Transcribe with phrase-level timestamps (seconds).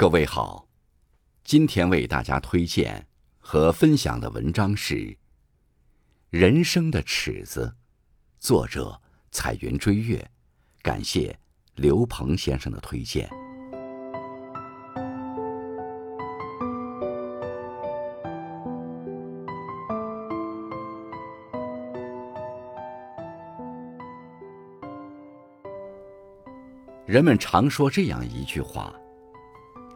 [0.00, 0.68] 各位好，
[1.42, 3.08] 今天为大家推荐
[3.40, 4.94] 和分享的文章是
[6.30, 7.74] 《人生的尺子》，
[8.38, 10.30] 作者彩云追月，
[10.82, 11.36] 感谢
[11.74, 13.28] 刘鹏先生的推荐。
[27.04, 28.94] 人们常说这样一句话。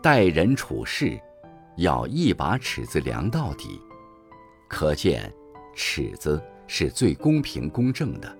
[0.03, 1.17] 待人处事，
[1.77, 3.81] 要一把尺子量到底，
[4.69, 5.33] 可见
[5.77, 8.37] 尺子是最公平公正的。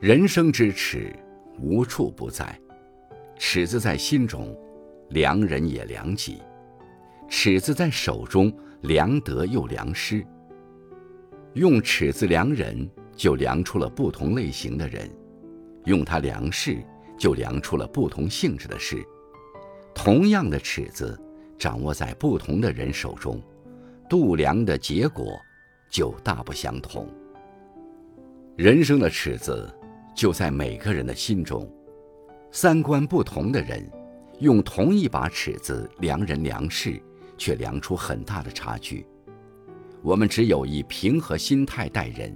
[0.00, 1.14] 人生之尺，
[1.60, 2.60] 无处不在，
[3.38, 4.52] 尺子在心中，
[5.10, 6.42] 量人也量己；
[7.28, 10.26] 尺子在手中，量得又量失。
[11.52, 15.08] 用尺子量人，就量出了不同类型的人；
[15.84, 16.84] 用它量事，
[17.16, 19.00] 就量出了不同性质的事。
[19.98, 21.20] 同样的尺子，
[21.58, 23.42] 掌握在不同的人手中，
[24.08, 25.36] 度量的结果
[25.90, 27.08] 就大不相同。
[28.56, 29.68] 人生的尺子
[30.14, 31.68] 就在每个人的心中，
[32.52, 33.90] 三观不同的人，
[34.38, 37.02] 用同一把尺子量人量事，
[37.36, 39.04] 却量出很大的差距。
[40.00, 42.32] 我们只有以平和心态待人，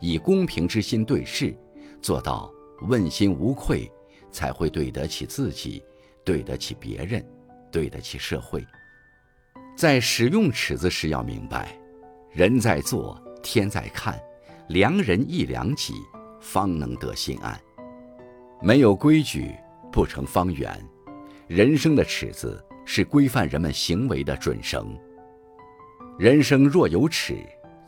[0.00, 1.54] 以公平之心对事，
[2.00, 2.50] 做到
[2.88, 3.92] 问心无愧，
[4.30, 5.82] 才会对得起自己。
[6.24, 7.24] 对得起别人，
[7.70, 8.64] 对得起社会。
[9.76, 11.76] 在使用尺子时，要明白，
[12.30, 14.20] 人在做，天在看，
[14.68, 15.94] 量人亦量己，
[16.40, 17.58] 方能得心安。
[18.60, 19.54] 没有规矩，
[19.90, 20.78] 不成方圆。
[21.48, 24.96] 人生的尺子是规范人们行为的准绳。
[26.18, 27.36] 人生若有尺，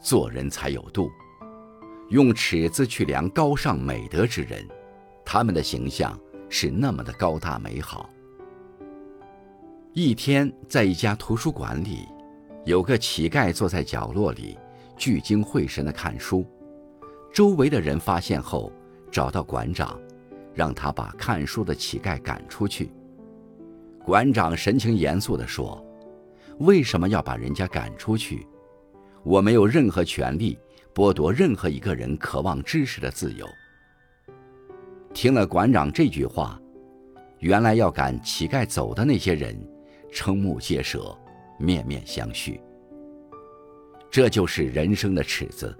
[0.00, 1.10] 做人才有度。
[2.10, 4.66] 用尺子去量高尚美德之人，
[5.24, 6.18] 他们的形象
[6.50, 8.10] 是那么的高大美好。
[9.96, 12.00] 一天，在一家图书馆里，
[12.64, 14.58] 有个乞丐坐在角落里，
[14.96, 16.44] 聚精会神地看书。
[17.32, 18.72] 周围的人发现后，
[19.08, 19.96] 找到馆长，
[20.52, 22.90] 让他把看书的乞丐赶出去。
[24.04, 25.80] 馆长神情严肃地说
[26.58, 28.44] ：“为什么要把人家赶出去？
[29.22, 30.58] 我没有任何权利
[30.92, 33.46] 剥夺任何一个人渴望知识的自由。”
[35.14, 36.60] 听了馆长这句话，
[37.38, 39.56] 原来要赶乞丐走的那些人。
[40.14, 41.18] 瞠目结舌，
[41.58, 42.60] 面面相觑。
[44.08, 45.76] 这就是人生的尺子，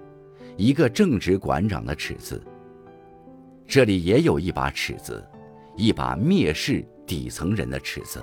[0.57, 2.43] 一个正直馆长的尺子。
[3.65, 5.25] 这里也有一把尺子，
[5.77, 8.21] 一把蔑视底层人的尺子。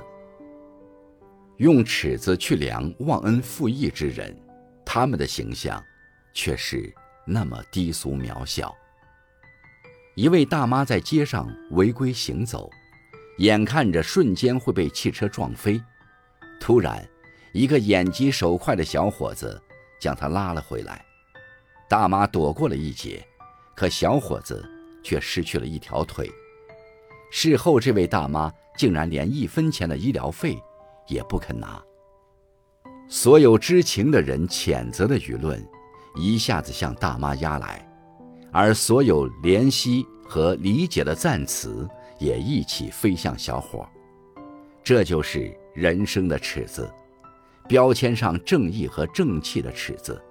[1.57, 4.35] 用尺子去量忘恩负义之人，
[4.85, 5.81] 他们的形象
[6.33, 6.93] 却是
[7.25, 8.75] 那么低俗渺小。
[10.16, 12.69] 一位大妈在街上违规行走，
[13.38, 15.81] 眼看着瞬间会被汽车撞飞。
[16.61, 17.03] 突然，
[17.53, 19.59] 一个眼疾手快的小伙子
[19.99, 21.03] 将他拉了回来。
[21.89, 23.25] 大妈躲过了一劫，
[23.75, 24.63] 可小伙子
[25.03, 26.31] 却失去了一条腿。
[27.31, 30.55] 事后，这位大妈竟然连一分钱的医疗费
[31.07, 31.81] 也不肯拿。
[33.09, 35.61] 所有知情的人谴责的舆论
[36.16, 37.85] 一下子向大妈压来，
[38.51, 41.89] 而所有怜惜和理解的赞词
[42.19, 43.89] 也一起飞向小伙。
[44.83, 46.92] 这就是人生的尺子，
[47.68, 50.22] 标签上正义和正气的尺子。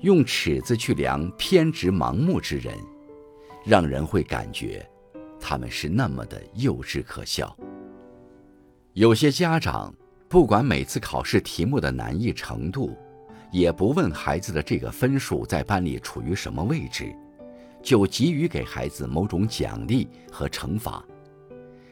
[0.00, 2.74] 用尺子去量偏执盲目之人，
[3.64, 4.86] 让人会感觉
[5.40, 7.54] 他们是那么的幼稚可笑。
[8.92, 9.92] 有些家长
[10.28, 12.96] 不管每次考试题目的难易程度，
[13.50, 17.14] 也不问孩子的这个分数在班里处于什么位置，
[17.82, 21.04] 就急于给孩子某种奖励和惩罚，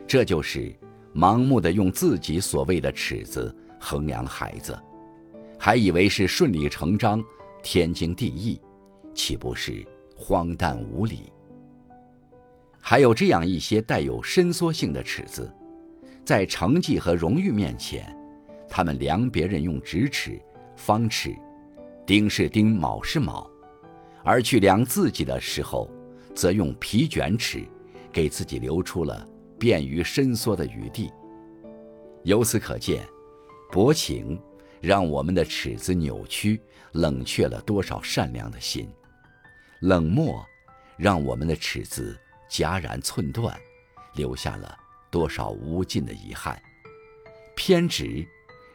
[0.07, 0.75] 这就是。
[1.15, 4.77] 盲目的用自己所谓的尺子衡量孩子，
[5.59, 7.23] 还以为是顺理成章、
[7.63, 8.61] 天经地义，
[9.15, 9.87] 岂不是
[10.17, 11.33] 荒诞无理？
[12.81, 15.51] 还有这样一些带有伸缩性的尺子，
[16.25, 18.05] 在成绩和荣誉面前，
[18.69, 20.39] 他们量别人用直尺、
[20.77, 21.35] 方尺，
[22.05, 23.49] 丁是丁，卯是卯；
[24.25, 25.89] 而去量自己的时候，
[26.35, 27.65] 则用皮卷尺，
[28.13, 29.27] 给自己留出了。
[29.59, 31.13] 便于伸缩的余地。
[32.25, 33.07] 由此可见，
[33.71, 34.41] 薄情
[34.81, 36.61] 让我们的尺子扭曲，
[36.93, 38.87] 冷却了多少善良的心；
[39.81, 40.45] 冷漠
[40.97, 42.19] 让我们的尺子
[42.51, 43.59] 戛然寸断，
[44.15, 44.79] 留下了
[45.11, 46.57] 多少无尽的遗憾；
[47.55, 48.27] 偏执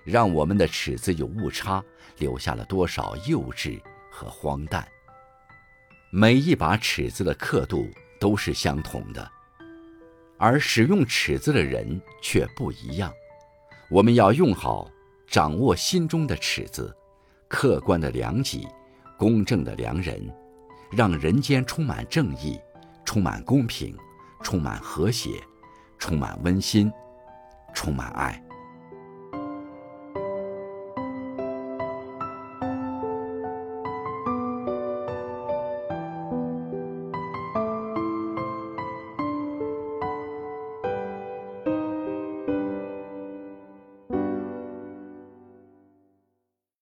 [0.04, 1.84] 让我们的尺子有误差，
[2.18, 3.82] 留下了多少幼稚
[4.12, 4.88] 和荒诞。
[6.12, 7.88] 每一把尺子的刻度
[8.20, 9.32] 都是相同的。
[10.40, 13.14] 而使用尺子的人却不一样。
[13.90, 14.90] 我们要用好，
[15.28, 16.96] 掌握心中的尺子，
[17.48, 18.66] 客观的量己，
[19.18, 20.34] 公正的量人，
[20.92, 22.58] 让人间充满正义，
[23.04, 23.96] 充满公平，
[24.42, 25.32] 充满和谐，
[25.98, 26.92] 充满温馨，
[27.74, 28.42] 充满爱。